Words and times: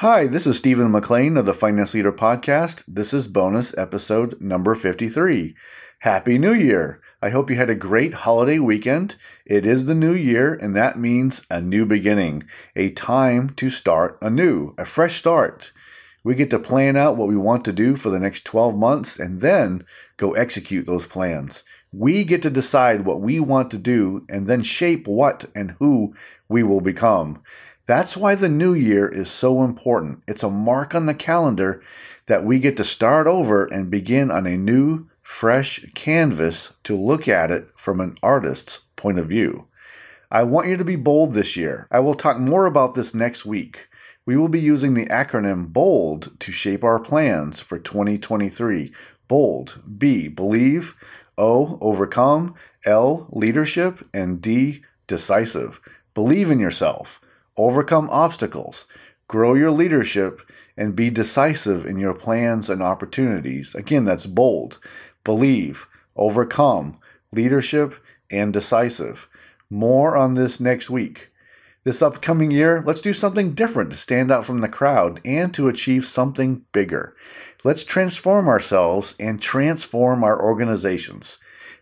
Hi, 0.00 0.26
this 0.26 0.46
is 0.46 0.58
Stephen 0.58 0.92
McLain 0.92 1.38
of 1.38 1.46
the 1.46 1.54
Finance 1.54 1.94
Leader 1.94 2.12
Podcast. 2.12 2.84
This 2.86 3.14
is 3.14 3.26
bonus 3.26 3.74
episode 3.78 4.38
number 4.42 4.74
53. 4.74 5.54
Happy 6.00 6.36
New 6.36 6.52
Year! 6.52 7.00
I 7.22 7.30
hope 7.30 7.48
you 7.48 7.56
had 7.56 7.70
a 7.70 7.74
great 7.74 8.12
holiday 8.12 8.58
weekend. 8.58 9.16
It 9.46 9.64
is 9.64 9.86
the 9.86 9.94
new 9.94 10.12
year, 10.12 10.52
and 10.52 10.76
that 10.76 10.98
means 10.98 11.46
a 11.48 11.62
new 11.62 11.86
beginning, 11.86 12.42
a 12.76 12.90
time 12.90 13.48
to 13.56 13.70
start 13.70 14.18
anew, 14.20 14.74
a 14.76 14.84
fresh 14.84 15.16
start. 15.16 15.72
We 16.22 16.34
get 16.34 16.50
to 16.50 16.58
plan 16.58 16.98
out 16.98 17.16
what 17.16 17.28
we 17.28 17.36
want 17.36 17.64
to 17.64 17.72
do 17.72 17.96
for 17.96 18.10
the 18.10 18.20
next 18.20 18.44
12 18.44 18.76
months 18.76 19.18
and 19.18 19.40
then 19.40 19.86
go 20.18 20.32
execute 20.32 20.84
those 20.84 21.06
plans. 21.06 21.64
We 21.90 22.24
get 22.24 22.42
to 22.42 22.50
decide 22.50 23.06
what 23.06 23.22
we 23.22 23.40
want 23.40 23.70
to 23.70 23.78
do 23.78 24.26
and 24.28 24.46
then 24.46 24.62
shape 24.62 25.08
what 25.08 25.46
and 25.54 25.70
who 25.78 26.12
we 26.50 26.62
will 26.62 26.82
become. 26.82 27.42
That's 27.86 28.16
why 28.16 28.34
the 28.34 28.48
new 28.48 28.74
year 28.74 29.08
is 29.08 29.30
so 29.30 29.62
important. 29.62 30.24
It's 30.26 30.42
a 30.42 30.50
mark 30.50 30.92
on 30.92 31.06
the 31.06 31.14
calendar 31.14 31.80
that 32.26 32.44
we 32.44 32.58
get 32.58 32.76
to 32.78 32.84
start 32.84 33.28
over 33.28 33.66
and 33.66 33.88
begin 33.88 34.28
on 34.32 34.44
a 34.44 34.56
new, 34.56 35.06
fresh 35.22 35.86
canvas 35.94 36.72
to 36.82 36.96
look 36.96 37.28
at 37.28 37.52
it 37.52 37.68
from 37.76 38.00
an 38.00 38.18
artist's 38.24 38.80
point 38.96 39.20
of 39.20 39.28
view. 39.28 39.68
I 40.32 40.42
want 40.42 40.66
you 40.66 40.76
to 40.76 40.84
be 40.84 40.96
bold 40.96 41.34
this 41.34 41.56
year. 41.56 41.86
I 41.92 42.00
will 42.00 42.16
talk 42.16 42.40
more 42.40 42.66
about 42.66 42.94
this 42.94 43.14
next 43.14 43.46
week. 43.46 43.88
We 44.24 44.36
will 44.36 44.48
be 44.48 44.60
using 44.60 44.94
the 44.94 45.06
acronym 45.06 45.72
BOLD 45.72 46.40
to 46.40 46.50
shape 46.50 46.82
our 46.82 46.98
plans 46.98 47.60
for 47.60 47.78
2023. 47.78 48.92
BOLD, 49.28 49.80
B, 49.96 50.26
believe, 50.26 50.96
O, 51.38 51.78
overcome, 51.80 52.56
L, 52.84 53.28
leadership, 53.30 54.04
and 54.12 54.42
D, 54.42 54.82
decisive. 55.06 55.80
Believe 56.14 56.50
in 56.50 56.58
yourself 56.58 57.20
overcome 57.56 58.08
obstacles, 58.10 58.86
grow 59.28 59.54
your 59.54 59.70
leadership, 59.70 60.40
and 60.76 60.94
be 60.94 61.10
decisive 61.10 61.86
in 61.86 61.98
your 61.98 62.14
plans 62.14 62.68
and 62.68 62.82
opportunities. 62.82 63.74
Again, 63.74 64.04
that's 64.04 64.26
bold. 64.26 64.78
Believe, 65.24 65.86
overcome, 66.16 66.98
leadership, 67.32 67.94
and 68.30 68.52
decisive. 68.52 69.28
More 69.70 70.16
on 70.16 70.34
this 70.34 70.60
next 70.60 70.90
week. 70.90 71.30
This 71.84 72.02
upcoming 72.02 72.50
year, 72.50 72.82
let's 72.84 73.00
do 73.00 73.12
something 73.12 73.52
different 73.52 73.90
to 73.90 73.96
stand 73.96 74.30
out 74.30 74.44
from 74.44 74.60
the 74.60 74.68
crowd 74.68 75.20
and 75.24 75.54
to 75.54 75.68
achieve 75.68 76.04
something 76.04 76.64
bigger. 76.72 77.14
Let's 77.62 77.84
transform 77.84 78.48
ourselves 78.48 79.14
and 79.20 79.40
transform 79.40 80.24
our 80.24 80.40
organizations. 80.42 81.38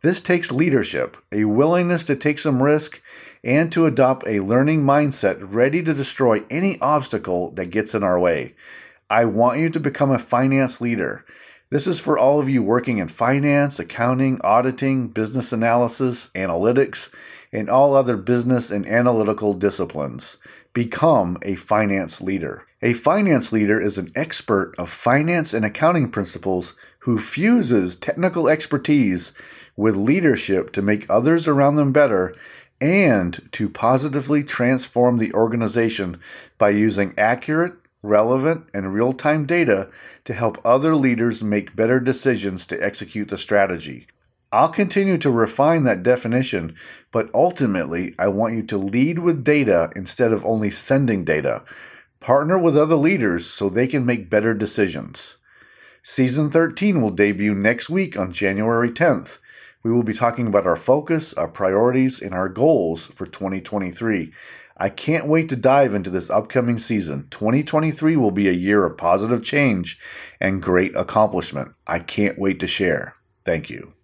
This 0.00 0.20
takes 0.20 0.52
leadership, 0.52 1.16
a 1.32 1.44
willingness 1.44 2.04
to 2.04 2.14
take 2.14 2.38
some 2.38 2.62
risk, 2.62 3.00
and 3.42 3.72
to 3.72 3.86
adopt 3.86 4.28
a 4.28 4.40
learning 4.40 4.84
mindset 4.84 5.38
ready 5.40 5.82
to 5.82 5.92
destroy 5.92 6.44
any 6.48 6.80
obstacle 6.80 7.50
that 7.52 7.70
gets 7.70 7.94
in 7.94 8.04
our 8.04 8.18
way. 8.18 8.54
I 9.10 9.24
want 9.24 9.58
you 9.58 9.70
to 9.70 9.80
become 9.80 10.12
a 10.12 10.18
finance 10.18 10.80
leader. 10.80 11.24
This 11.70 11.88
is 11.88 11.98
for 11.98 12.16
all 12.16 12.38
of 12.38 12.48
you 12.48 12.62
working 12.62 12.98
in 12.98 13.08
finance, 13.08 13.80
accounting, 13.80 14.40
auditing, 14.42 15.08
business 15.08 15.52
analysis, 15.52 16.30
analytics, 16.34 17.10
and 17.52 17.68
all 17.68 17.94
other 17.94 18.16
business 18.16 18.70
and 18.70 18.86
analytical 18.86 19.52
disciplines. 19.52 20.36
Become 20.74 21.38
a 21.42 21.56
finance 21.56 22.20
leader. 22.20 22.66
A 22.82 22.92
finance 22.92 23.50
leader 23.50 23.80
is 23.80 23.98
an 23.98 24.12
expert 24.14 24.74
of 24.78 24.90
finance 24.90 25.52
and 25.52 25.64
accounting 25.64 26.08
principles 26.08 26.74
who 27.08 27.16
fuses 27.16 27.96
technical 27.96 28.50
expertise 28.50 29.32
with 29.78 29.96
leadership 29.96 30.70
to 30.70 30.82
make 30.82 31.06
others 31.08 31.48
around 31.48 31.74
them 31.76 31.90
better 31.90 32.36
and 32.82 33.48
to 33.50 33.66
positively 33.66 34.44
transform 34.44 35.16
the 35.16 35.32
organization 35.32 36.20
by 36.58 36.68
using 36.68 37.14
accurate, 37.16 37.72
relevant, 38.02 38.62
and 38.74 38.92
real 38.92 39.14
time 39.14 39.46
data 39.46 39.88
to 40.22 40.34
help 40.34 40.60
other 40.66 40.94
leaders 40.94 41.42
make 41.42 41.74
better 41.74 41.98
decisions 41.98 42.66
to 42.66 42.76
execute 42.84 43.30
the 43.30 43.38
strategy. 43.38 44.06
I'll 44.52 44.68
continue 44.68 45.16
to 45.16 45.30
refine 45.30 45.84
that 45.84 46.02
definition, 46.02 46.76
but 47.10 47.30
ultimately, 47.32 48.14
I 48.18 48.28
want 48.28 48.54
you 48.54 48.62
to 48.64 48.76
lead 48.76 49.18
with 49.18 49.44
data 49.44 49.90
instead 49.96 50.34
of 50.34 50.44
only 50.44 50.68
sending 50.68 51.24
data. 51.24 51.62
Partner 52.20 52.58
with 52.58 52.76
other 52.76 52.96
leaders 52.96 53.46
so 53.46 53.70
they 53.70 53.86
can 53.86 54.04
make 54.04 54.28
better 54.28 54.52
decisions. 54.52 55.37
Season 56.02 56.50
13 56.50 57.02
will 57.02 57.10
debut 57.10 57.54
next 57.54 57.90
week 57.90 58.16
on 58.18 58.32
January 58.32 58.90
10th. 58.90 59.38
We 59.82 59.92
will 59.92 60.02
be 60.02 60.14
talking 60.14 60.46
about 60.46 60.66
our 60.66 60.76
focus, 60.76 61.32
our 61.34 61.48
priorities, 61.48 62.20
and 62.20 62.34
our 62.34 62.48
goals 62.48 63.06
for 63.06 63.26
2023. 63.26 64.32
I 64.76 64.88
can't 64.90 65.26
wait 65.26 65.48
to 65.48 65.56
dive 65.56 65.94
into 65.94 66.10
this 66.10 66.30
upcoming 66.30 66.78
season. 66.78 67.26
2023 67.30 68.16
will 68.16 68.30
be 68.30 68.48
a 68.48 68.52
year 68.52 68.84
of 68.84 68.96
positive 68.96 69.42
change 69.42 69.98
and 70.40 70.62
great 70.62 70.96
accomplishment. 70.96 71.72
I 71.86 71.98
can't 71.98 72.38
wait 72.38 72.60
to 72.60 72.66
share. 72.66 73.14
Thank 73.44 73.70
you. 73.70 73.94